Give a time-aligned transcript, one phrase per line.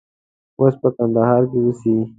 [0.59, 1.95] اوس په کندهار کې اوسي.